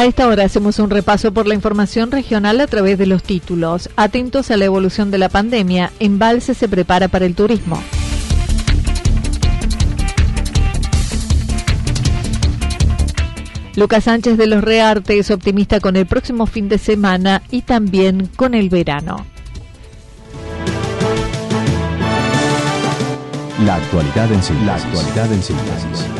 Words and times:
A 0.00 0.06
esta 0.06 0.26
hora 0.28 0.44
hacemos 0.44 0.78
un 0.78 0.88
repaso 0.88 1.34
por 1.34 1.46
la 1.46 1.54
información 1.54 2.10
regional 2.10 2.58
a 2.62 2.66
través 2.66 2.96
de 2.96 3.04
los 3.04 3.22
títulos. 3.22 3.90
Atentos 3.96 4.50
a 4.50 4.56
la 4.56 4.64
evolución 4.64 5.10
de 5.10 5.18
la 5.18 5.28
pandemia, 5.28 5.92
Embalse 6.00 6.54
se 6.54 6.70
prepara 6.70 7.08
para 7.08 7.26
el 7.26 7.34
turismo. 7.34 7.82
Lucas 13.76 14.04
Sánchez 14.04 14.38
de 14.38 14.46
los 14.46 14.64
Rearte 14.64 15.18
es 15.18 15.30
optimista 15.30 15.80
con 15.80 15.96
el 15.96 16.06
próximo 16.06 16.46
fin 16.46 16.70
de 16.70 16.78
semana 16.78 17.42
y 17.50 17.60
también 17.60 18.30
con 18.36 18.54
el 18.54 18.70
verano. 18.70 19.26
La 23.66 23.74
actualidad 23.74 24.32
en 24.32 24.42
síntesis. 24.42 24.66
La 24.66 24.76
actualidad 24.76 25.30
en 25.30 25.42
síntesis. 25.42 26.19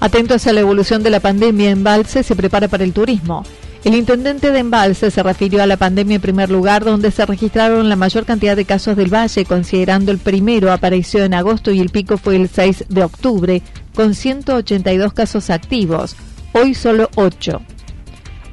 Atentos 0.00 0.46
a 0.46 0.52
la 0.54 0.60
evolución 0.60 1.02
de 1.02 1.10
la 1.10 1.20
pandemia, 1.20 1.70
Embalse 1.70 2.22
se 2.22 2.34
prepara 2.34 2.68
para 2.68 2.84
el 2.84 2.94
turismo. 2.94 3.44
El 3.84 3.94
intendente 3.94 4.50
de 4.50 4.60
Embalse 4.60 5.10
se 5.10 5.22
refirió 5.22 5.62
a 5.62 5.66
la 5.66 5.76
pandemia 5.76 6.14
en 6.14 6.22
primer 6.22 6.50
lugar, 6.50 6.86
donde 6.86 7.10
se 7.10 7.26
registraron 7.26 7.90
la 7.90 7.96
mayor 7.96 8.24
cantidad 8.24 8.56
de 8.56 8.64
casos 8.64 8.96
del 8.96 9.12
Valle, 9.12 9.44
considerando 9.44 10.10
el 10.10 10.16
primero 10.16 10.72
apareció 10.72 11.22
en 11.22 11.34
agosto 11.34 11.70
y 11.70 11.80
el 11.80 11.90
pico 11.90 12.16
fue 12.16 12.36
el 12.36 12.48
6 12.48 12.86
de 12.88 13.04
octubre, 13.04 13.60
con 13.94 14.14
182 14.14 15.12
casos 15.12 15.50
activos. 15.50 16.16
Hoy 16.54 16.72
solo 16.72 17.10
8. 17.16 17.60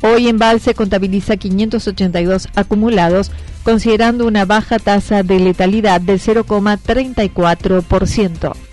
Hoy 0.01 0.27
Embalse 0.27 0.73
contabiliza 0.73 1.37
582 1.37 2.49
acumulados, 2.55 3.31
considerando 3.63 4.27
una 4.27 4.43
baja 4.43 4.79
tasa 4.79 5.23
de 5.23 5.39
letalidad 5.39 6.01
del 6.01 6.19
0,34% 6.19 8.66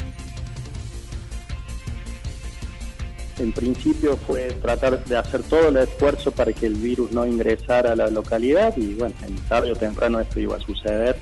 en 3.39 3.53
principio 3.53 4.17
fue 4.17 4.49
tratar 4.63 5.05
de 5.05 5.17
hacer 5.17 5.43
todo 5.43 5.69
el 5.69 5.77
esfuerzo 5.77 6.31
para 6.31 6.53
que 6.53 6.67
el 6.67 6.75
virus 6.75 7.13
no 7.13 7.27
ingresara 7.27 7.93
a 7.93 7.97
la 7.97 8.09
localidad 8.09 8.77
y 8.77 8.95
bueno, 8.95 9.15
en 9.27 9.37
tarde 9.49 9.73
o 9.73 9.77
temprano 9.77 10.21
esto 10.21 10.41
iba 10.41 10.57
a 10.57 10.61
suceder. 10.61 11.17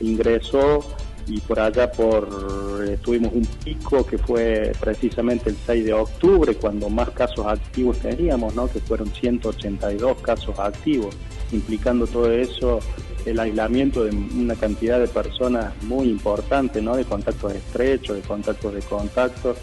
Ingresó 0.00 0.84
y 1.26 1.40
por 1.40 1.60
allá 1.60 1.90
por 1.90 2.84
eh, 2.86 2.96
tuvimos 3.02 3.32
un 3.32 3.44
pico 3.64 4.06
que 4.06 4.18
fue 4.18 4.72
precisamente 4.80 5.50
el 5.50 5.56
6 5.66 5.84
de 5.84 5.92
octubre 5.92 6.54
cuando 6.54 6.88
más 6.88 7.10
casos 7.10 7.46
activos 7.46 7.98
teníamos, 7.98 8.54
¿no? 8.54 8.70
que 8.70 8.80
fueron 8.80 9.08
182 9.12 10.20
casos 10.22 10.58
activos, 10.58 11.14
implicando 11.52 12.06
todo 12.06 12.32
eso 12.32 12.80
el 13.26 13.38
aislamiento 13.38 14.04
de 14.04 14.10
una 14.10 14.54
cantidad 14.54 14.98
de 14.98 15.08
personas 15.08 15.74
muy 15.82 16.08
importante, 16.08 16.80
¿no? 16.80 16.96
de 16.96 17.04
contactos 17.04 17.54
estrechos, 17.54 18.16
de 18.16 18.22
contactos 18.22 18.74
de 18.74 18.80
contactos. 18.82 19.58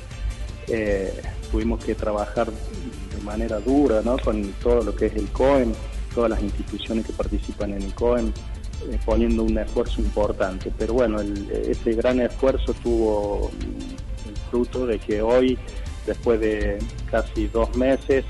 Eh, 0.67 1.13
tuvimos 1.55 1.85
que 1.85 1.95
trabajar 1.95 2.47
de 2.47 3.23
manera 3.23 3.61
dura 3.61 4.01
¿no? 4.03 4.17
con 4.17 4.43
todo 4.61 4.83
lo 4.83 4.93
que 4.93 5.05
es 5.05 5.15
el 5.15 5.29
COEM, 5.29 5.71
todas 6.13 6.29
las 6.29 6.41
instituciones 6.43 7.05
que 7.05 7.13
participan 7.13 7.71
en 7.71 7.81
el 7.81 7.93
COEM, 7.93 8.27
eh, 8.27 8.99
poniendo 9.05 9.43
un 9.43 9.57
esfuerzo 9.57 10.01
importante. 10.01 10.69
Pero 10.77 10.95
bueno, 10.95 11.21
ese 11.21 11.93
gran 11.93 12.19
esfuerzo 12.19 12.73
tuvo 12.83 13.51
el 13.61 14.35
fruto 14.51 14.85
de 14.85 14.99
que 14.99 15.21
hoy, 15.21 15.57
después 16.05 16.41
de 16.41 16.77
casi 17.09 17.47
dos 17.47 17.73
meses, 17.77 18.25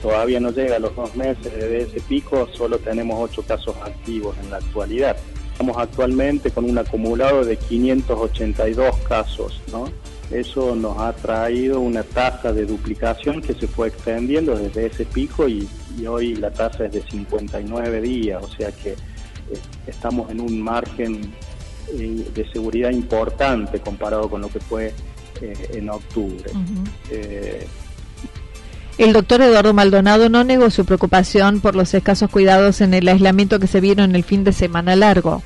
todavía 0.00 0.40
no 0.40 0.50
llega 0.50 0.76
a 0.76 0.78
los 0.78 0.96
dos 0.96 1.14
meses 1.14 1.52
de 1.52 1.82
ese 1.82 2.00
pico, 2.00 2.48
solo 2.54 2.78
tenemos 2.78 3.18
ocho 3.20 3.42
casos 3.42 3.76
activos 3.84 4.38
en 4.42 4.48
la 4.48 4.56
actualidad. 4.56 5.18
Estamos 5.52 5.76
actualmente 5.76 6.50
con 6.50 6.64
un 6.64 6.78
acumulado 6.78 7.44
de 7.44 7.58
582 7.58 8.96
casos, 9.06 9.60
¿no? 9.70 9.84
Eso 10.30 10.76
nos 10.76 10.96
ha 10.98 11.12
traído 11.12 11.80
una 11.80 12.04
tasa 12.04 12.52
de 12.52 12.64
duplicación 12.64 13.42
que 13.42 13.52
se 13.52 13.66
fue 13.66 13.88
extendiendo 13.88 14.56
desde 14.56 14.86
ese 14.86 15.04
pico 15.04 15.48
y, 15.48 15.68
hoy 16.08 16.34
la 16.36 16.50
tasa 16.50 16.86
es 16.86 16.92
de 16.92 17.02
59 17.02 18.00
días, 18.00 18.42
o 18.42 18.48
sea 18.48 18.72
que 18.72 18.92
eh, 18.92 18.96
estamos 19.86 20.30
en 20.30 20.40
un 20.40 20.58
margen 20.58 21.20
eh, 21.92 22.26
de 22.32 22.50
seguridad 22.52 22.90
importante 22.90 23.80
comparado 23.80 24.30
con 24.30 24.40
lo 24.40 24.48
que 24.48 24.60
fue 24.60 24.94
eh, 25.42 25.70
en 25.74 25.90
octubre. 25.90 26.50
el 28.96 29.12
doctor 29.12 29.42
Eduardo 29.42 29.74
Maldonado 29.74 30.30
no 30.30 30.42
negó 30.42 30.70
su 30.70 30.86
preocupación 30.86 31.60
por 31.60 31.74
los 31.74 31.92
escasos 31.92 32.30
cuidados 32.30 32.80
en 32.80 32.94
el 32.94 33.06
aislamiento 33.06 33.58
que 33.58 33.66
se 33.66 33.80
vieron 33.80 34.16
el 34.16 34.24
fin 34.24 34.42
de 34.44 34.52
semana 34.52 34.96
largo 34.96 35.42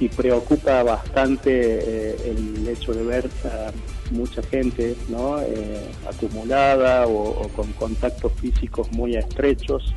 sí 0.00 0.08
preocupa 0.08 0.82
bastante 0.82 1.50
eh, 1.52 2.16
el 2.24 2.66
hecho 2.66 2.94
de 2.94 3.04
ver 3.04 3.30
a 3.44 3.70
mucha 4.10 4.42
gente 4.42 4.96
¿no? 5.10 5.38
Eh, 5.42 5.90
acumulada 6.08 7.06
o, 7.06 7.46
con 7.54 7.70
contactos 7.74 8.32
físicos 8.32 8.90
muy 8.92 9.16
estrechos. 9.16 9.94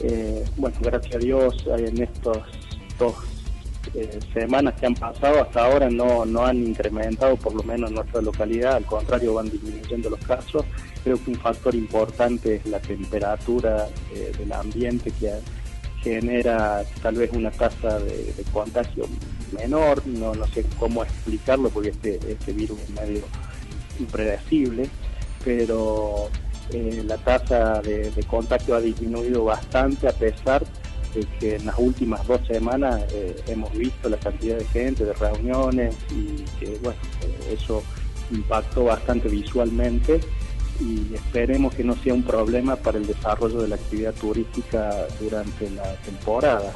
Eh, 0.00 0.44
bueno, 0.56 0.76
gracias 0.80 1.16
a 1.16 1.18
Dios 1.18 1.64
en 1.66 2.02
estos 2.02 2.38
dos 2.98 3.14
semanas 4.34 4.74
que 4.78 4.86
han 4.86 4.94
pasado 4.94 5.42
hasta 5.42 5.64
ahora 5.64 5.88
no, 5.88 6.24
no 6.24 6.44
han 6.44 6.56
incrementado, 6.58 7.36
por 7.36 7.54
lo 7.54 7.62
menos 7.62 7.90
en 7.90 7.96
nuestra 7.96 8.20
localidad, 8.20 8.74
al 8.76 8.84
contrario 8.84 9.34
van 9.34 9.50
disminuyendo 9.50 10.10
los 10.10 10.20
casos. 10.20 10.64
Creo 11.04 11.22
que 11.22 11.30
un 11.30 11.36
factor 11.36 11.74
importante 11.74 12.56
es 12.56 12.66
la 12.66 12.80
temperatura 12.80 13.88
del 14.38 14.52
ambiente 14.52 15.10
que 15.18 15.32
genera 16.08 16.84
tal 17.02 17.16
vez 17.16 17.30
una 17.32 17.50
tasa 17.50 17.98
de, 17.98 18.34
contagio 18.52 19.06
menor, 19.52 20.06
no, 20.06 20.34
no 20.34 20.46
sé 20.46 20.64
cómo 20.78 21.02
explicarlo 21.02 21.70
porque 21.70 21.90
este, 21.90 22.18
este 22.28 22.52
virus 22.52 22.80
es 22.80 22.90
medio 22.90 23.22
impredecible, 23.98 24.88
pero 25.44 26.30
eh, 26.72 27.02
la 27.06 27.16
tasa 27.18 27.80
de, 27.82 28.12
contagio 28.26 28.76
ha 28.76 28.80
disminuido 28.80 29.44
bastante 29.44 30.08
a 30.08 30.12
pesar 30.12 30.64
de 31.14 31.26
que 31.38 31.56
en 31.56 31.66
las 31.66 31.78
últimas 31.78 32.26
dos 32.26 32.40
semanas 32.46 33.02
eh, 33.12 33.34
hemos 33.46 33.72
visto 33.72 34.08
la 34.08 34.18
cantidad 34.18 34.58
de 34.58 34.64
gente, 34.66 35.04
de 35.04 35.14
reuniones 35.14 35.94
y 36.10 36.44
que 36.58 36.78
bueno, 36.82 36.98
eh, 37.22 37.56
eso 37.58 37.82
impactó 38.30 38.84
bastante 38.84 39.28
visualmente 39.28 40.20
y 40.80 41.14
esperemos 41.14 41.74
que 41.74 41.84
no 41.84 41.94
sea 41.96 42.14
un 42.14 42.22
problema 42.22 42.76
para 42.76 42.98
el 42.98 43.06
desarrollo 43.06 43.60
de 43.60 43.68
la 43.68 43.74
actividad 43.76 44.14
turística 44.14 44.90
durante 45.20 45.70
la 45.70 45.94
temporada. 46.04 46.72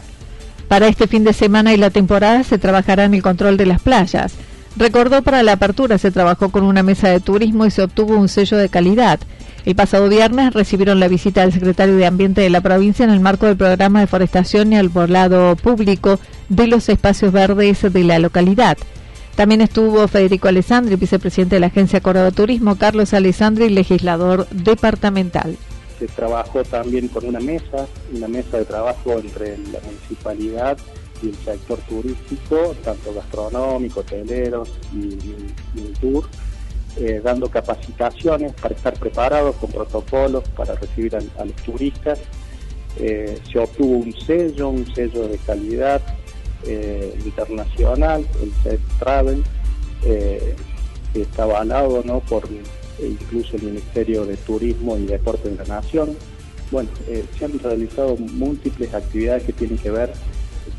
Para 0.68 0.88
este 0.88 1.06
fin 1.06 1.24
de 1.24 1.32
semana 1.32 1.74
y 1.74 1.76
la 1.76 1.90
temporada 1.90 2.42
se 2.44 2.58
trabajará 2.58 3.04
en 3.04 3.14
el 3.14 3.22
control 3.22 3.56
de 3.56 3.66
las 3.66 3.82
playas. 3.82 4.34
Recordó 4.76 5.22
para 5.22 5.42
la 5.42 5.52
apertura 5.52 5.98
se 5.98 6.10
trabajó 6.10 6.48
con 6.48 6.64
una 6.64 6.82
mesa 6.82 7.08
de 7.08 7.20
turismo 7.20 7.66
y 7.66 7.70
se 7.70 7.82
obtuvo 7.82 8.16
un 8.16 8.28
sello 8.28 8.56
de 8.56 8.68
calidad. 8.68 9.20
El 9.64 9.76
pasado 9.76 10.08
viernes 10.08 10.54
recibieron 10.54 10.98
la 10.98 11.08
visita 11.08 11.42
del 11.42 11.52
secretario 11.52 11.96
de 11.96 12.06
Ambiente 12.06 12.40
de 12.40 12.50
la 12.50 12.62
provincia 12.62 13.04
en 13.04 13.10
el 13.10 13.20
marco 13.20 13.46
del 13.46 13.56
programa 13.56 14.00
de 14.00 14.06
forestación 14.06 14.72
y 14.72 14.76
al 14.76 14.88
volado 14.88 15.54
público 15.56 16.18
de 16.48 16.66
los 16.66 16.88
espacios 16.88 17.32
verdes 17.32 17.82
de 17.82 18.04
la 18.04 18.18
localidad. 18.18 18.76
También 19.36 19.62
estuvo 19.62 20.06
Federico 20.08 20.48
Alessandri, 20.48 20.96
vicepresidente 20.96 21.56
de 21.56 21.60
la 21.60 21.68
Agencia 21.68 22.00
Córdoba 22.00 22.30
Turismo, 22.32 22.76
Carlos 22.76 23.14
Alessandri, 23.14 23.70
legislador 23.70 24.46
departamental. 24.50 25.56
Se 25.98 26.06
trabajó 26.08 26.62
también 26.64 27.08
con 27.08 27.24
una 27.24 27.40
mesa, 27.40 27.86
una 28.14 28.28
mesa 28.28 28.58
de 28.58 28.64
trabajo 28.66 29.12
entre 29.12 29.56
la 29.58 29.80
municipalidad 29.80 30.76
y 31.22 31.28
el 31.28 31.36
sector 31.36 31.78
turístico, 31.88 32.74
tanto 32.84 33.14
gastronómico, 33.14 34.00
hoteleros 34.00 34.68
y, 34.94 35.80
el 35.80 35.92
tour, 35.98 36.28
eh, 36.98 37.22
dando 37.24 37.48
capacitaciones 37.48 38.52
para 38.60 38.74
estar 38.74 38.94
preparados 38.94 39.56
con 39.56 39.70
protocolos 39.70 40.46
para 40.50 40.74
recibir 40.74 41.16
a, 41.16 41.44
los 41.44 41.56
turistas. 41.64 42.18
Eh, 42.98 43.38
se 43.50 43.58
obtuvo 43.58 43.96
un 43.96 44.12
sello, 44.12 44.68
un 44.68 44.94
sello 44.94 45.26
de 45.26 45.38
calidad 45.38 46.02
eh, 46.66 47.16
internacional, 47.24 48.26
el 48.42 48.52
SED 48.62 48.80
Travel, 48.98 49.44
que 50.02 51.22
está 51.22 51.44
avalado 51.44 52.02
¿no? 52.04 52.20
por 52.20 52.48
incluso 53.00 53.56
el 53.56 53.62
Ministerio 53.62 54.24
de 54.24 54.36
Turismo 54.36 54.96
y 54.96 55.06
Deporte 55.06 55.48
de 55.48 55.56
la 55.56 55.64
Nación. 55.64 56.16
Bueno, 56.70 56.88
se 57.38 57.44
han 57.44 57.58
realizado 57.58 58.16
múltiples 58.16 58.94
actividades 58.94 59.44
que 59.44 59.52
tienen 59.52 59.78
que 59.78 59.90
ver 59.90 60.12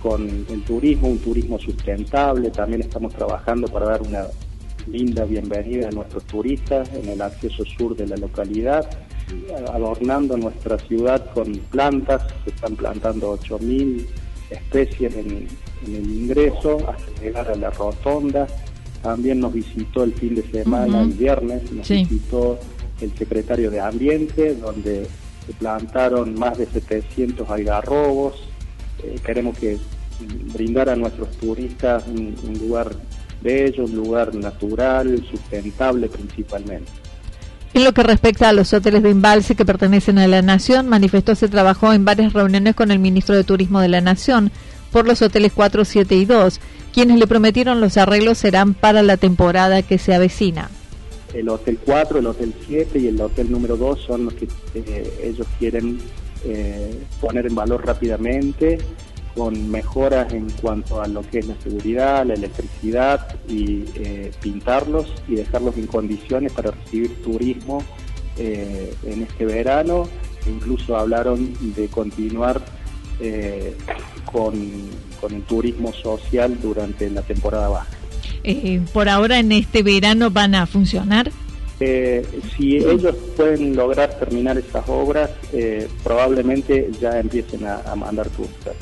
con 0.01 0.45
el 0.49 0.63
turismo, 0.63 1.09
un 1.09 1.19
turismo 1.19 1.59
sustentable. 1.59 2.51
También 2.51 2.81
estamos 2.81 3.13
trabajando 3.13 3.67
para 3.67 3.85
dar 3.85 4.01
una 4.01 4.25
linda 4.87 5.23
bienvenida 5.25 5.87
a 5.87 5.91
nuestros 5.91 6.23
turistas 6.25 6.89
en 6.93 7.07
el 7.09 7.21
acceso 7.21 7.63
sur 7.65 7.95
de 7.95 8.07
la 8.07 8.17
localidad, 8.17 8.89
adornando 9.71 10.37
nuestra 10.37 10.77
ciudad 10.79 11.31
con 11.33 11.53
plantas. 11.71 12.23
Se 12.43 12.49
están 12.49 12.75
plantando 12.75 13.37
8.000 13.37 14.05
especies 14.49 15.15
en, 15.15 15.47
el 15.85 16.09
ingreso 16.11 16.77
hasta 16.89 17.21
llegar 17.21 17.49
a 17.49 17.55
la 17.55 17.69
rotonda. 17.69 18.47
También 19.01 19.39
nos 19.39 19.53
visitó 19.53 20.03
el 20.03 20.13
fin 20.13 20.35
de 20.35 20.43
semana, 20.43 21.01
el 21.01 21.09
viernes, 21.09 21.69
nos 21.71 21.87
visitó 21.87 22.57
el 23.01 23.13
secretario 23.17 23.69
de 23.69 23.81
Ambiente, 23.81 24.55
donde 24.55 25.07
se 25.45 25.53
plantaron 25.53 26.39
más 26.39 26.57
de 26.57 26.65
700 26.65 27.49
algarrobos, 27.49 28.35
eh, 29.03 29.15
queremos 29.25 29.57
que 29.57 29.77
brindar 30.53 30.89
a 30.89 30.95
nuestros 30.95 31.31
turistas 31.37 32.05
un, 32.07 32.35
lugar 32.59 32.95
bello, 33.41 33.85
un 33.85 33.95
lugar 33.95 34.33
natural, 34.35 35.23
sustentable 35.29 36.07
principalmente. 36.07 36.91
En 37.73 37.83
lo 37.83 37.91
que 37.91 38.03
respecta 38.03 38.49
a 38.49 38.53
los 38.53 38.71
hoteles 38.71 39.01
de 39.01 39.09
embalse 39.09 39.55
que 39.55 39.65
pertenecen 39.65 40.19
a 40.19 40.27
la 40.27 40.41
Nación, 40.43 40.87
manifestó 40.87 41.33
se 41.33 41.49
trabajó 41.49 41.91
en 41.91 42.05
varias 42.05 42.31
reuniones 42.31 42.75
con 42.75 42.91
el 42.91 42.99
ministro 42.99 43.35
de 43.35 43.43
Turismo 43.43 43.81
de 43.81 43.87
la 43.87 43.99
Nación 43.99 44.51
por 44.93 45.07
los 45.07 45.21
hoteles 45.23 45.51
4, 45.53 45.83
7 45.83 46.15
y 46.15 46.25
2, 46.25 46.59
quienes 46.93 47.17
le 47.17 47.27
prometieron 47.27 47.81
los 47.81 47.97
arreglos 47.97 48.37
serán 48.37 48.75
para 48.75 49.01
la 49.01 49.17
temporada 49.17 49.81
que 49.81 49.97
se 49.97 50.13
avecina. 50.13 50.69
El 51.33 51.49
Hotel 51.49 51.79
4, 51.83 52.19
el 52.19 52.27
Hotel 52.27 52.53
7 52.67 52.99
y 52.99 53.07
el 53.07 53.19
Hotel 53.19 53.51
número 53.51 53.75
2 53.75 53.99
son 53.99 54.25
los 54.25 54.35
que 54.35 54.47
eh, 54.75 55.19
ellos 55.23 55.47
quieren 55.57 55.97
eh, 56.45 56.95
poner 57.19 57.47
en 57.47 57.55
valor 57.55 57.85
rápidamente 57.85 58.77
con 59.33 59.71
mejoras 59.71 60.31
en 60.31 60.47
cuanto 60.61 61.01
a 61.01 61.07
lo 61.07 61.23
que 61.23 61.39
es 61.39 61.47
la 61.47 61.55
seguridad, 61.63 62.23
la 62.23 62.35
electricidad 62.35 63.35
y 63.49 63.85
eh, 63.95 64.31
pintarlos 64.41 65.11
y 65.27 65.33
dejarlos 65.33 65.75
en 65.77 65.87
condiciones 65.87 66.51
para 66.51 66.69
recibir 66.69 67.19
turismo 67.23 67.83
en 68.37 69.21
este 69.21 69.45
verano. 69.45 70.07
Incluso 70.47 70.97
hablaron 70.97 71.55
de 71.75 71.87
continuar 71.87 72.61
con, 74.25 74.53
con, 75.19 75.33
el 75.33 75.43
turismo 75.43 75.93
social 75.93 76.57
durante 76.61 77.09
la 77.09 77.21
temporada 77.21 77.69
baja. 77.69 77.87
por 78.93 79.09
ahora 79.09 79.39
en 79.39 79.51
este 79.51 79.83
verano 79.83 80.29
van 80.29 80.55
a 80.55 80.65
funcionar. 80.65 81.31
Eh, 81.79 82.25
si 82.55 82.77
ellos 82.77 83.15
pueden 83.35 83.75
lograr 83.75 84.17
terminar 84.17 84.57
esas 84.57 84.87
obras, 84.87 85.29
eh, 85.51 85.87
probablemente 86.03 86.89
ya 87.01 87.19
empiecen 87.19 87.65
a, 87.65 87.95
mandar 87.95 88.29
turistas. 88.29 88.73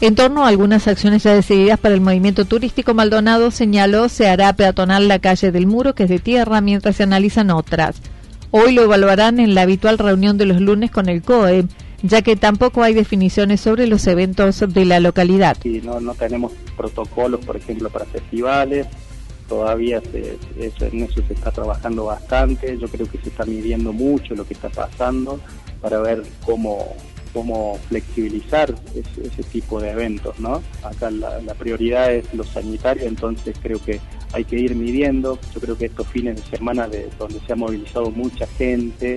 En 0.00 0.14
torno 0.14 0.44
a 0.44 0.48
algunas 0.48 0.88
acciones 0.88 1.22
ya 1.22 1.34
decididas 1.34 1.78
para 1.78 1.94
el 1.94 2.00
movimiento 2.00 2.44
turístico, 2.44 2.94
Maldonado 2.94 3.50
señaló 3.50 4.08
se 4.08 4.28
hará 4.28 4.52
peatonal 4.54 5.08
la 5.08 5.20
calle 5.20 5.52
del 5.52 5.66
Muro, 5.66 5.94
que 5.94 6.04
es 6.04 6.08
de 6.08 6.18
tierra, 6.18 6.60
mientras 6.60 6.96
se 6.96 7.04
analizan 7.04 7.50
otras. 7.50 7.96
Hoy 8.50 8.72
lo 8.72 8.82
evaluarán 8.82 9.38
en 9.38 9.54
la 9.54 9.62
habitual 9.62 9.96
reunión 9.98 10.36
de 10.36 10.46
los 10.46 10.60
lunes 10.60 10.90
con 10.90 11.08
el 11.08 11.22
COE, 11.22 11.66
ya 12.02 12.22
que 12.22 12.36
tampoco 12.36 12.82
hay 12.82 12.94
definiciones 12.94 13.60
sobre 13.60 13.86
los 13.86 14.06
eventos 14.06 14.64
de 14.68 14.84
la 14.84 15.00
localidad. 15.00 15.56
No, 15.82 16.00
no 16.00 16.14
tenemos 16.14 16.52
protocolos, 16.76 17.44
por 17.44 17.56
ejemplo, 17.56 17.90
para 17.90 18.04
festivales, 18.04 18.86
todavía 19.48 20.00
se, 20.00 20.38
en 20.58 21.02
eso 21.02 21.22
se 21.26 21.34
está 21.34 21.50
trabajando 21.50 22.06
bastante, 22.06 22.76
yo 22.78 22.88
creo 22.88 23.08
que 23.10 23.18
se 23.18 23.28
está 23.28 23.44
midiendo 23.44 23.92
mucho 23.92 24.34
lo 24.34 24.46
que 24.46 24.54
está 24.54 24.68
pasando 24.68 25.40
para 25.80 26.00
ver 26.00 26.22
cómo, 26.44 26.94
cómo 27.32 27.78
flexibilizar 27.88 28.74
ese, 28.94 29.42
tipo 29.44 29.80
de 29.80 29.90
eventos, 29.90 30.38
¿no? 30.40 30.62
Acá 30.82 31.10
la, 31.10 31.54
prioridad 31.54 32.12
es 32.12 32.32
lo 32.34 32.44
sanitario, 32.44 33.06
entonces 33.06 33.56
creo 33.62 33.82
que 33.82 34.00
hay 34.32 34.44
que 34.44 34.58
ir 34.58 34.74
midiendo, 34.74 35.38
yo 35.54 35.60
creo 35.60 35.78
que 35.78 35.86
estos 35.86 36.06
fines 36.08 36.36
de 36.36 36.56
semana 36.56 36.88
de, 36.88 37.08
donde 37.18 37.40
se 37.46 37.52
ha 37.52 37.56
movilizado 37.56 38.10
mucha 38.10 38.46
gente, 38.46 39.16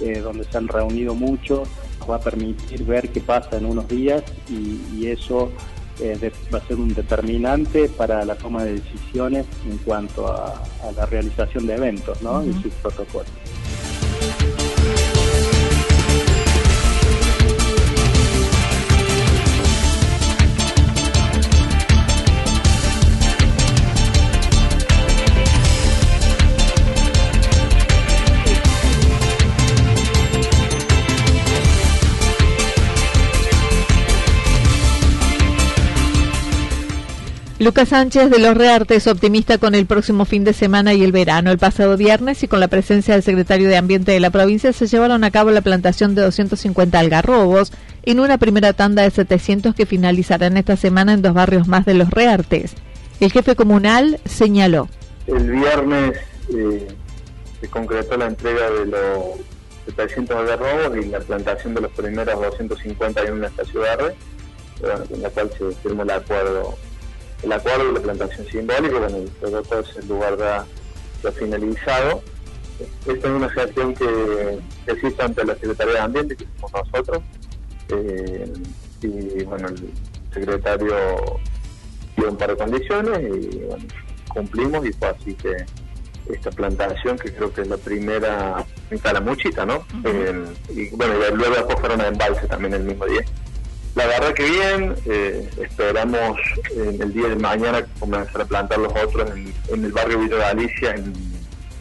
eh, 0.00 0.20
donde 0.20 0.44
se 0.44 0.56
han 0.56 0.68
reunido 0.68 1.14
mucho, 1.14 1.64
va 2.06 2.16
a 2.16 2.20
permitir 2.20 2.84
ver 2.84 3.10
qué 3.10 3.20
pasa 3.20 3.56
en 3.56 3.66
unos 3.66 3.88
días 3.88 4.22
y 4.48 5.06
eso 5.06 5.50
eh, 6.00 6.30
va 6.54 6.58
a 6.58 6.66
ser 6.66 6.76
un 6.76 6.94
determinante 6.94 7.88
para 7.88 8.24
la 8.24 8.36
toma 8.36 8.62
de 8.62 8.74
decisiones 8.74 9.46
en 9.68 9.78
cuanto 9.78 10.28
a, 10.28 10.62
la 10.96 11.06
realización 11.06 11.66
de 11.66 11.74
eventos 11.74 12.22
¿no? 12.22 12.44
y 12.44 12.52
sus 12.62 12.72
protocolos. 12.74 13.30
Lucas 37.60 37.88
Sánchez 37.88 38.30
de 38.30 38.38
los 38.38 38.56
Reartes, 38.56 39.08
optimista 39.08 39.58
con 39.58 39.74
el 39.74 39.84
próximo 39.84 40.24
fin 40.24 40.44
de 40.44 40.52
semana 40.52 40.94
y 40.94 41.02
el 41.02 41.10
verano. 41.10 41.50
El 41.50 41.58
pasado 41.58 41.96
viernes 41.96 42.40
y 42.44 42.46
con 42.46 42.60
la 42.60 42.68
presencia 42.68 43.14
del 43.14 43.24
secretario 43.24 43.68
de 43.68 43.76
Ambiente 43.76 44.12
de 44.12 44.20
la 44.20 44.30
provincia 44.30 44.72
se 44.72 44.86
llevaron 44.86 45.24
a 45.24 45.32
cabo 45.32 45.50
la 45.50 45.60
plantación 45.60 46.14
de 46.14 46.22
250 46.22 46.96
algarrobos 46.96 47.72
en 48.04 48.20
una 48.20 48.38
primera 48.38 48.74
tanda 48.74 49.02
de 49.02 49.10
700 49.10 49.74
que 49.74 49.86
finalizarán 49.86 50.56
esta 50.56 50.76
semana 50.76 51.14
en 51.14 51.22
dos 51.22 51.34
barrios 51.34 51.66
más 51.66 51.84
de 51.84 51.94
los 51.94 52.10
Reartes. 52.10 52.74
El 53.18 53.32
jefe 53.32 53.56
comunal 53.56 54.20
señaló. 54.24 54.88
El 55.26 55.50
viernes 55.50 56.16
eh, 56.56 56.86
se 57.60 57.68
concretó 57.68 58.16
la 58.16 58.28
entrega 58.28 58.70
de 58.70 58.86
los 58.86 59.96
700 59.96 60.36
algarrobos 60.36 60.96
y 60.96 61.08
la 61.08 61.18
plantación 61.18 61.74
de 61.74 61.80
los 61.80 61.90
primeros 61.90 62.40
250 62.40 63.20
en 63.24 63.32
una 63.32 63.48
estación 63.48 63.82
verde, 63.82 64.14
en 65.12 65.22
la 65.22 65.30
cual 65.30 65.50
se 65.58 65.72
firmó 65.82 66.04
el 66.04 66.10
acuerdo 66.10 66.78
el 67.42 67.52
acuerdo 67.52 67.90
y 67.90 67.94
la 67.94 68.00
plantación 68.00 68.46
simbólica, 68.46 68.98
bueno, 68.98 69.18
ese 69.80 70.02
lugar 70.06 70.36
ya, 70.38 71.32
finalizado. 71.32 72.22
Esta 73.06 73.28
es 73.28 73.34
una 73.34 73.50
gestión 73.50 73.94
que 73.94 74.58
existe 74.86 75.22
ante 75.22 75.44
la 75.44 75.54
Secretaría 75.54 75.94
de 75.94 76.00
Ambiente, 76.00 76.36
que 76.36 76.46
somos 76.60 76.72
nosotros, 76.72 77.22
eh, 77.88 78.52
y 79.02 79.44
bueno, 79.44 79.68
el 79.68 79.90
secretario 80.32 81.40
dio 82.16 82.28
un 82.28 82.36
par 82.36 82.50
de 82.50 82.56
condiciones 82.56 83.20
y 83.20 83.58
bueno, 83.64 83.84
cumplimos 84.32 84.86
y 84.86 84.92
fue 84.92 85.08
así 85.08 85.34
que 85.34 85.56
esta 86.32 86.50
plantación, 86.50 87.18
que 87.18 87.32
creo 87.32 87.52
que 87.52 87.62
es 87.62 87.68
la 87.68 87.76
primera 87.78 88.64
en 88.90 88.98
Calamuchita, 88.98 89.64
¿no? 89.64 89.84
Eh, 90.04 90.44
y 90.68 90.90
bueno, 90.90 91.14
y 91.14 91.34
luego 91.34 91.54
después 91.54 91.80
fueron 91.80 92.00
a 92.00 92.08
embalse 92.08 92.46
también 92.46 92.74
el 92.74 92.84
mismo 92.84 93.06
día. 93.06 93.22
La 93.98 94.06
verdad 94.06 94.32
que 94.32 94.44
bien, 94.44 94.94
eh, 95.06 95.50
esperamos 95.60 96.38
en 96.70 97.02
el 97.02 97.12
día 97.12 97.30
de 97.30 97.34
mañana 97.34 97.84
comenzar 97.98 98.42
a 98.42 98.44
plantar 98.44 98.78
los 98.78 98.92
otros 98.92 99.28
en, 99.72 99.84
el 99.84 99.90
barrio 99.90 100.20
Villa 100.20 100.36
Galicia, 100.36 100.94
en, 100.94 101.12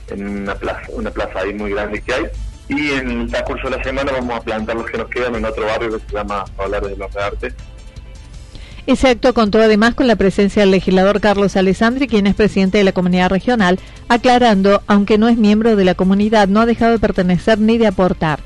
en 0.08 0.28
una 0.42 0.56
plaza, 0.56 0.82
una 0.94 1.12
plaza 1.12 1.42
ahí 1.42 1.54
muy 1.54 1.70
grande 1.70 2.02
que 2.02 2.12
hay. 2.16 2.26
Y 2.70 2.94
en 2.94 3.22
el 3.22 3.30
transcurso 3.30 3.70
de 3.70 3.78
la 3.78 3.84
semana 3.84 4.12
vamos 4.14 4.36
a 4.36 4.42
plantar 4.42 4.78
los 4.78 4.88
que 4.88 4.98
nos 4.98 5.10
quedan 5.10 5.36
en 5.36 5.46
otro 5.46 5.68
barrio 5.68 5.92
que 5.92 6.00
se 6.08 6.12
llama 6.12 6.44
Hablar 6.58 6.88
de 6.88 6.98
los 6.98 7.16
Arte. 7.16 7.54
Ese 8.88 9.10
acto 9.10 9.36
contó 9.36 9.60
además 9.60 9.94
con 9.94 10.08
la 10.08 10.16
presencia 10.16 10.64
del 10.64 10.72
legislador 10.72 11.22
Carlos 11.22 11.56
Alessandri, 11.56 12.08
quien 12.08 12.26
es 12.26 12.34
presidente 12.34 12.80
de 12.80 12.84
la 12.84 12.94
comunidad 12.94 13.30
regional, 13.30 13.80
aclarando, 14.08 14.82
aunque 14.88 15.20
no 15.20 15.28
es 15.28 15.38
miembro 15.38 15.76
de 15.76 15.86
la 15.86 15.94
comunidad, 15.94 16.48
no 16.48 16.62
ha 16.62 16.66
dejado 16.66 16.94
de 16.94 17.00
pertenecer 17.00 17.60
ni 17.60 17.78
de 17.78 17.86
aportar. 17.86 18.40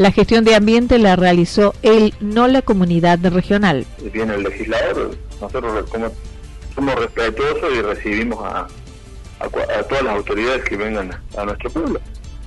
La 0.00 0.12
gestión 0.12 0.46
de 0.46 0.54
ambiente 0.54 0.98
la 0.98 1.14
realizó 1.14 1.74
él, 1.82 2.14
no 2.20 2.48
la 2.48 2.62
comunidad 2.62 3.18
regional. 3.22 3.84
Viene 4.14 4.34
el 4.34 4.44
legislador, 4.44 5.14
nosotros 5.38 5.90
como 5.90 6.10
somos 6.74 6.94
respetuosos 6.94 7.70
y 7.70 7.82
recibimos 7.82 8.42
a, 8.42 8.66
todas 9.90 10.02
las 10.02 10.16
autoridades 10.16 10.64
que 10.64 10.78
vengan 10.78 11.10
a 11.36 11.44
nuestro 11.44 11.68
pueblo. 11.68 12.00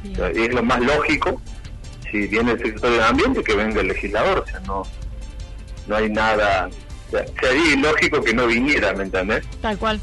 y 0.04 0.42
es 0.42 0.52
lo 0.52 0.64
más 0.64 0.82
lógico, 0.82 1.40
si 2.10 2.26
viene 2.26 2.54
el 2.54 2.58
secretario 2.58 2.98
de 2.98 3.04
Ambiente, 3.04 3.44
que 3.44 3.56
venga 3.56 3.82
el 3.82 3.88
legislador. 3.90 4.40
O 4.40 4.48
sea, 4.48 4.60
no, 4.62 4.82
no 5.86 5.96
hay 5.96 6.10
nada. 6.10 6.72
sería 7.12 7.74
ilógico 7.76 8.20
que 8.24 8.34
no 8.34 8.48
viniera, 8.48 8.94
¿me 8.94 9.04
entendés? 9.04 9.46
Tal 9.62 9.78
cual, 9.78 10.00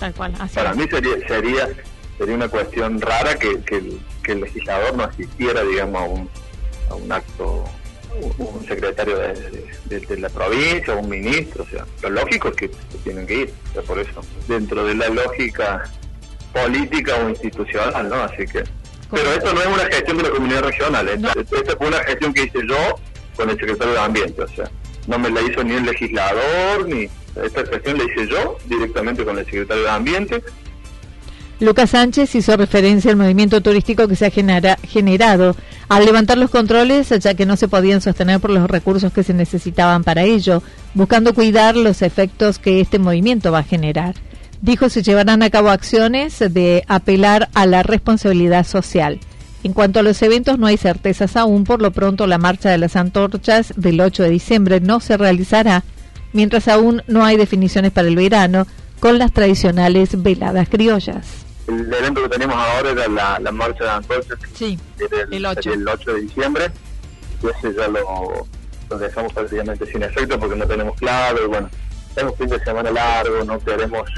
tal 0.00 0.14
cual. 0.14 0.32
Para 0.54 0.72
mí 0.72 0.86
sería, 0.90 1.28
sería 1.28 1.68
sería 2.16 2.34
una 2.34 2.48
cuestión 2.48 2.98
rara 2.98 3.34
que, 3.34 3.60
que, 3.60 4.32
el 4.32 4.40
legislador 4.40 4.96
no 4.96 5.04
asistiera, 5.04 5.62
digamos, 5.64 6.00
a 6.00 6.04
un 6.04 6.30
a 6.90 6.94
un 6.94 7.10
acto 7.10 7.64
un 8.38 8.66
secretario 8.66 9.18
de, 9.18 10.16
la 10.18 10.28
provincia, 10.28 10.94
un 10.94 11.08
ministro, 11.08 11.64
o 11.64 11.66
sea, 11.66 11.84
lo 12.02 12.10
lógico 12.10 12.48
es 12.48 12.54
que, 12.54 12.70
tienen 13.02 13.26
que 13.26 13.34
ir, 13.34 13.54
por 13.86 13.98
eso, 13.98 14.20
dentro 14.46 14.84
de 14.84 14.94
la 14.94 15.08
lógica 15.08 15.90
política 16.52 17.16
o 17.16 17.28
institucional, 17.28 18.08
¿no? 18.08 18.16
Así 18.16 18.46
que... 18.46 18.64
Pero 19.10 19.32
esto 19.32 19.52
no 19.52 19.60
es 19.60 19.66
una 19.66 19.84
gestión 19.86 20.16
de 20.18 20.22
la 20.24 20.30
comunidad 20.30 20.62
regional, 20.62 21.08
esta, 21.08 21.76
fue 21.76 21.88
una 21.88 21.98
gestión 22.04 22.32
que 22.32 22.44
hice 22.44 22.60
yo 22.66 22.98
con 23.36 23.50
el 23.50 23.58
secretario 23.58 23.94
de 23.94 24.00
Ambiente, 24.00 24.42
o 24.42 24.48
sea, 24.48 24.70
no 25.06 25.18
me 25.18 25.30
la 25.30 25.42
hizo 25.42 25.62
ni 25.64 25.74
el 25.74 25.84
legislador, 25.84 26.88
ni... 26.88 27.08
Esta 27.34 27.66
gestión 27.66 27.98
la 27.98 28.04
hice 28.04 28.28
yo 28.28 28.58
directamente 28.66 29.24
con 29.24 29.36
el 29.36 29.44
secretario 29.44 29.82
de 29.82 29.90
Ambiente, 29.90 30.42
Lucas 31.60 31.90
Sánchez 31.90 32.34
hizo 32.34 32.56
referencia 32.56 33.12
al 33.12 33.16
movimiento 33.16 33.60
turístico 33.60 34.08
que 34.08 34.16
se 34.16 34.26
ha 34.26 34.30
generado 34.30 35.56
al 35.88 36.04
levantar 36.04 36.36
los 36.36 36.50
controles, 36.50 37.10
ya 37.10 37.34
que 37.34 37.46
no 37.46 37.56
se 37.56 37.68
podían 37.68 38.00
sostener 38.00 38.40
por 38.40 38.50
los 38.50 38.68
recursos 38.68 39.12
que 39.12 39.22
se 39.22 39.34
necesitaban 39.34 40.02
para 40.02 40.24
ello, 40.24 40.64
buscando 40.94 41.32
cuidar 41.32 41.76
los 41.76 42.02
efectos 42.02 42.58
que 42.58 42.80
este 42.80 42.98
movimiento 42.98 43.52
va 43.52 43.60
a 43.60 43.64
generar. 43.64 44.16
Dijo 44.62 44.88
se 44.88 45.02
llevarán 45.02 45.42
a 45.42 45.50
cabo 45.50 45.70
acciones 45.70 46.38
de 46.40 46.84
apelar 46.88 47.48
a 47.54 47.66
la 47.66 47.84
responsabilidad 47.84 48.66
social. 48.66 49.20
En 49.62 49.72
cuanto 49.72 50.00
a 50.00 50.02
los 50.02 50.20
eventos, 50.22 50.58
no 50.58 50.66
hay 50.66 50.76
certezas 50.76 51.36
aún. 51.36 51.64
Por 51.64 51.80
lo 51.80 51.92
pronto, 51.92 52.26
la 52.26 52.38
marcha 52.38 52.70
de 52.70 52.78
las 52.78 52.96
antorchas 52.96 53.72
del 53.76 54.00
8 54.00 54.24
de 54.24 54.30
diciembre 54.30 54.80
no 54.80 55.00
se 55.00 55.16
realizará, 55.16 55.84
mientras 56.32 56.66
aún 56.66 57.02
no 57.06 57.24
hay 57.24 57.36
definiciones 57.36 57.92
para 57.92 58.08
el 58.08 58.16
verano 58.16 58.66
con 58.98 59.18
las 59.18 59.32
tradicionales 59.32 60.22
veladas 60.22 60.68
criollas 60.68 61.43
el 61.66 61.92
evento 61.92 62.22
que 62.22 62.28
tenemos 62.28 62.56
ahora 62.56 62.90
era 62.90 63.08
la, 63.38 63.52
marcha 63.52 63.84
de 63.84 63.90
Antorchas, 63.90 64.38
sí, 64.54 64.78
el, 65.30 65.46
8. 65.46 65.72
el 65.72 65.88
8 65.88 66.14
de 66.14 66.20
diciembre, 66.20 66.70
y 67.42 67.46
ese 67.46 67.74
ya 67.74 67.88
lo, 67.88 68.46
dejamos 68.98 69.32
prácticamente 69.32 69.86
sin 69.86 70.02
efecto 70.02 70.38
porque 70.38 70.56
no 70.56 70.66
tenemos 70.66 70.96
claro, 70.96 71.44
y 71.44 71.48
bueno, 71.48 71.70
tenemos 72.14 72.36
fin 72.36 72.48
de 72.48 72.62
semana 72.62 72.90
largo, 72.90 73.44
no 73.44 73.58
queremos 73.58 74.10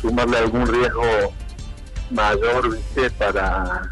sumarle 0.00 0.38
algún 0.38 0.66
riesgo 0.66 1.34
mayor 2.10 2.70
¿viste? 2.70 3.10
Para, 3.10 3.90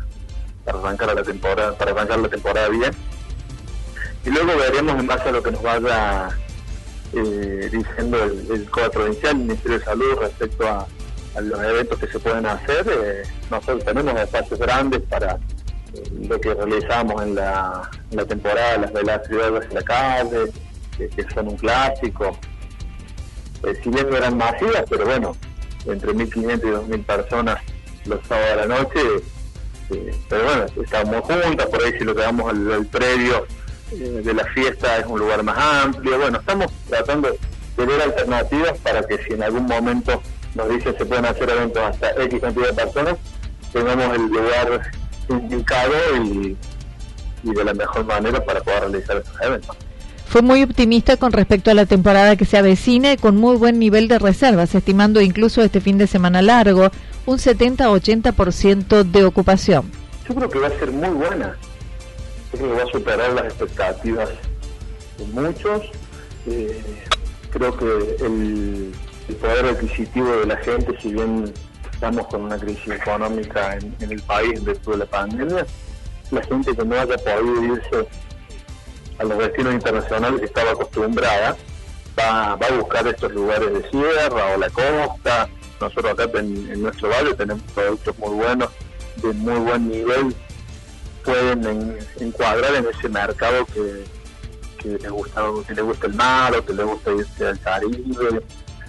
para 0.64 0.78
arrancar 0.78 1.14
la 1.14 1.23
temporada, 1.23 1.76
para 1.76 1.92
arrancar 1.92 2.18
la 2.21 2.28
temporada 2.28 2.68
bien. 2.68 2.92
Y 4.25 4.30
luego 4.30 4.56
veremos 4.56 5.00
en 5.00 5.06
base 5.06 5.28
a 5.28 5.32
lo 5.32 5.42
que 5.42 5.50
nos 5.50 5.62
vaya 5.62 6.28
eh, 7.12 7.68
diciendo 7.73 8.23
el, 8.23 8.47
el 8.50 8.90
Provincial, 8.90 9.32
el 9.32 9.38
Ministerio 9.38 9.78
de 9.78 9.85
Salud 9.85 10.18
respecto 10.21 10.68
a 10.68 10.87
a 11.35 11.41
los 11.41 11.61
eventos 11.61 11.99
que 11.99 12.07
se 12.07 12.19
pueden 12.19 12.47
hacer. 12.47 12.87
Eh, 12.89 13.23
nosotros 13.51 13.85
tenemos 13.85 14.21
espacios 14.21 14.59
grandes 14.59 15.01
para 15.03 15.39
eh, 15.95 16.03
lo 16.29 16.41
que 16.41 16.55
realizamos 16.55 17.23
en 17.23 17.35
la, 17.35 17.91
temporada, 18.29 18.79
las 18.79 18.93
veladas 18.93 19.29
en 19.29 19.75
la 19.75 19.83
calle, 19.83 20.53
que, 20.97 21.27
son 21.35 21.49
un 21.49 21.57
clásico. 21.57 22.39
Eh, 23.65 23.75
si 23.83 23.91
bien 23.91 24.12
eran 24.12 24.37
masivas, 24.37 24.85
pero 24.89 25.05
bueno, 25.05 25.37
entre 25.87 26.12
1.500 26.12 26.59
y 26.59 26.93
2.000 26.95 27.05
personas 27.05 27.59
los 28.07 28.25
sábados 28.27 28.53
a 28.53 28.67
la 28.67 28.79
noche, 28.79 29.01
pero 30.29 30.45
bueno, 30.45 30.67
estamos 30.83 31.21
juntas, 31.21 31.67
por 31.67 31.83
ahí 31.83 31.93
si 31.99 32.05
lo 32.05 32.15
quedamos 32.15 32.51
al, 32.51 32.73
al 32.73 32.87
predio 32.87 33.47
de 33.91 34.33
la 34.33 34.45
fiesta 34.47 34.99
es 34.99 35.07
un 35.07 35.19
lugar 35.19 35.43
más 35.43 35.85
amplio, 35.85 36.19
bueno, 36.19 36.39
estamos 36.39 36.73
tratando 36.89 37.37
de 37.77 37.87
ver 37.87 38.01
alternativas 38.01 38.79
para 38.79 39.03
que 39.03 39.19
si 39.23 39.35
en 39.35 39.43
algún 39.43 39.67
momento 39.67 40.23
nos 40.54 40.68
dice 40.68 40.94
se 40.97 41.04
pueden 41.04 41.25
hacer 41.25 41.49
eventos 41.49 41.82
hasta 41.82 42.11
X 42.23 42.40
cantidad 42.40 42.66
de 42.68 42.73
personas, 42.73 43.16
tengamos 43.73 44.14
el 44.14 44.23
lugar 44.26 44.92
indicado 45.28 45.92
y, 46.23 46.56
de 47.42 47.64
la 47.64 47.75
mejor 47.75 48.04
manera 48.04 48.44
para 48.44 48.61
poder 48.61 48.80
realizar 48.80 49.16
estos 49.16 49.40
eventos. 49.40 49.76
Fue 50.26 50.42
muy 50.42 50.62
optimista 50.62 51.16
con 51.16 51.32
respecto 51.32 51.71
a 51.71 51.75
la 51.75 51.87
temporada 51.87 52.37
que 52.37 52.44
se 52.44 52.56
avecina 52.56 53.12
y 53.12 53.16
con 53.16 53.37
muy 53.37 53.56
buen 53.56 53.78
nivel 53.78 54.09
de 54.09 54.18
reservas, 54.18 54.75
estimando 54.75 55.21
incluso 55.21 55.62
este 55.62 55.80
fin 55.80 55.99
de 55.99 56.06
semana 56.06 56.40
largo 56.40 56.90
un 57.26 57.38
70-80% 57.38 59.02
de 59.02 59.25
ocupación. 59.25 59.90
Yo 60.28 60.35
creo 60.35 60.49
que 60.49 60.59
va 60.59 60.68
a 60.68 60.78
ser 60.78 60.90
muy 60.90 61.11
buena. 61.11 61.56
Yo 62.52 62.59
creo 62.59 62.71
que 62.71 62.82
va 62.82 62.88
a 62.88 62.92
superar 62.92 63.32
las 63.32 63.44
expectativas 63.44 64.28
de 65.18 65.25
muchos. 65.26 65.82
Eh, 66.47 66.82
creo 67.50 67.76
que 67.76 68.25
el, 68.25 68.92
el 69.29 69.37
poder 69.37 69.67
adquisitivo 69.67 70.31
de 70.37 70.47
la 70.47 70.57
gente, 70.59 70.97
si 71.00 71.12
bien 71.12 71.52
estamos 71.93 72.26
con 72.26 72.43
una 72.43 72.59
crisis 72.59 72.88
económica 72.88 73.76
en, 73.76 74.11
el 74.11 74.23
país 74.23 74.64
después 74.64 74.99
de 74.99 75.05
la 75.05 75.11
pandemia, 75.11 75.67
la 76.31 76.43
gente 76.43 76.75
que 76.75 76.85
no 76.85 76.99
haya 76.99 77.17
podido 77.17 77.64
irse 77.76 78.09
a 79.19 79.25
los 79.25 79.38
destinos 79.38 79.75
internacionales 79.75 80.43
estaba 80.43 80.73
acostumbrada, 80.73 81.57
va, 82.19 82.52
a 82.52 82.73
buscar 82.76 83.07
estos 83.07 83.33
lugares 83.33 83.73
de 83.73 83.91
sierra 83.91 84.55
o 84.55 84.59
la 84.59 84.71
costa. 84.71 85.49
Nosotros 85.81 86.12
acá 86.12 86.38
en, 86.38 86.83
nuestro 86.83 87.09
barrio 87.09 87.37
tenemos 87.37 87.62
productos 87.75 88.19
muy 88.19 88.35
buenos, 88.35 88.71
de 89.17 89.33
muy 89.35 89.59
buen 89.61 89.88
nivel, 89.88 90.35
pueden 91.25 91.99
encuadrar 92.19 92.75
en 92.75 92.87
ese 92.87 93.09
mercado 93.09 93.64
que, 93.67 94.05
que 94.79 94.88
les 94.99 95.11
gusta, 95.11 95.43
que 95.67 95.75
les 95.75 95.85
gusta 95.85 96.07
el 96.07 96.14
mar 96.14 96.55
o 96.57 96.64
que 96.64 96.73
les 96.73 96.87
gusta 96.87 97.12
irse 97.12 97.47
al 97.47 97.61
Caribe 97.61 98.43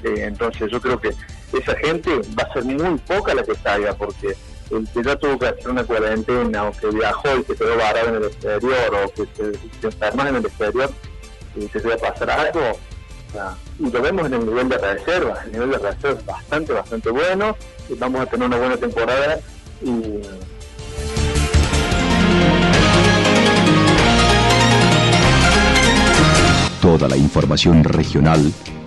entonces 0.04 0.72
yo 0.72 0.80
creo 0.82 1.00
que 1.00 1.10
esa 1.54 1.76
gente 1.78 2.22
va 2.38 2.44
a 2.44 2.54
ser 2.54 2.66
muy 2.66 2.98
poca 3.00 3.34
la 3.34 3.44
que 3.44 3.56
salga, 3.56 3.94
porque 3.94 4.36
el 4.72 4.88
que 4.90 5.04
ya 5.04 5.16
tuvo 5.16 5.38
que 5.38 5.48
hacer 5.48 5.70
una 5.70 5.84
cuarentena, 5.84 6.66
o 6.66 6.72
que 6.72 6.88
viajó 6.88 7.38
y 7.38 7.44
que 7.44 7.56
quedó 7.56 7.78
varado 7.78 8.10
en 8.10 8.16
el 8.16 8.24
exterior, 8.24 8.96
o 9.06 9.14
que 9.14 9.28
se, 9.36 9.88
enferma 9.88 10.30
en 10.30 10.36
el 10.38 10.46
exterior, 10.46 10.90
y 11.56 11.68
se 11.68 11.80
va 11.80 11.96
a 11.96 11.98
pasar 11.98 12.30
algo, 12.30 12.80
y 13.80 13.90
lo 13.90 14.02
vemos 14.02 14.28
en 14.28 14.34
el 14.34 14.46
nivel 14.46 14.70
de 14.70 14.78
reserva, 14.78 15.44
el 15.46 15.52
nivel 15.52 15.72
de 15.72 15.78
reserva 15.78 16.20
es 16.20 16.26
bastante, 16.26 16.74
bastante 16.74 17.10
bueno, 17.10 17.56
y 17.90 17.96
vamos 17.96 18.22
a 18.22 18.26
tener 18.26 18.48
una 18.48 18.58
buena 18.58 18.78
temporada 18.78 19.40
y 19.82 20.22
toda 26.82 27.08
la 27.08 27.16
información 27.16 27.82
regional 27.84 28.52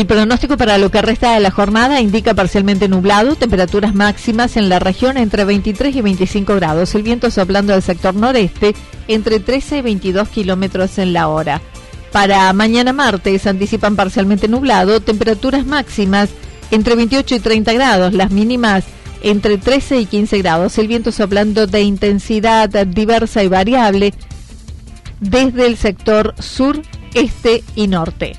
El 0.00 0.06
pronóstico 0.06 0.56
para 0.56 0.78
lo 0.78 0.90
que 0.90 1.02
resta 1.02 1.34
de 1.34 1.40
la 1.40 1.50
jornada 1.50 2.00
indica 2.00 2.32
parcialmente 2.32 2.88
nublado, 2.88 3.36
temperaturas 3.36 3.94
máximas 3.94 4.56
en 4.56 4.70
la 4.70 4.78
región 4.78 5.18
entre 5.18 5.44
23 5.44 5.94
y 5.94 6.00
25 6.00 6.54
grados, 6.54 6.94
el 6.94 7.02
viento 7.02 7.30
soplando 7.30 7.74
del 7.74 7.82
sector 7.82 8.14
noreste 8.14 8.74
entre 9.08 9.40
13 9.40 9.76
y 9.76 9.82
22 9.82 10.30
kilómetros 10.30 10.96
en 10.96 11.12
la 11.12 11.28
hora. 11.28 11.60
Para 12.12 12.50
mañana 12.54 12.94
martes 12.94 13.46
anticipan 13.46 13.94
parcialmente 13.94 14.48
nublado, 14.48 15.00
temperaturas 15.00 15.66
máximas 15.66 16.30
entre 16.70 16.96
28 16.96 17.34
y 17.34 17.40
30 17.40 17.72
grados, 17.74 18.14
las 18.14 18.30
mínimas 18.30 18.84
entre 19.20 19.58
13 19.58 20.00
y 20.00 20.06
15 20.06 20.38
grados, 20.38 20.78
el 20.78 20.88
viento 20.88 21.12
soplando 21.12 21.66
de 21.66 21.82
intensidad 21.82 22.70
diversa 22.86 23.44
y 23.44 23.48
variable 23.48 24.14
desde 25.20 25.66
el 25.66 25.76
sector 25.76 26.34
sur, 26.38 26.80
este 27.12 27.62
y 27.76 27.86
norte. 27.86 28.38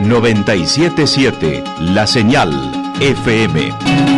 977 0.00 1.64
La 1.80 2.06
Señal 2.06 2.50
FM. 3.00 4.13